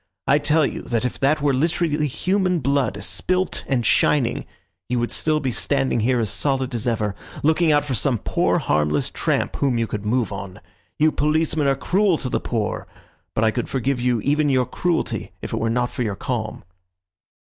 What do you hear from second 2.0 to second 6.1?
human blood, spilt and shining, you would still be standing